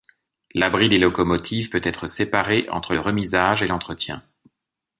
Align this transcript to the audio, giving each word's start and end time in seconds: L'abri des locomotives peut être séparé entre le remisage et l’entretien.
L'abri 0.55 0.89
des 0.89 0.97
locomotives 0.97 1.69
peut 1.69 1.79
être 1.83 2.07
séparé 2.07 2.67
entre 2.71 2.95
le 2.95 2.99
remisage 2.99 3.61
et 3.61 3.67
l’entretien. 3.67 4.23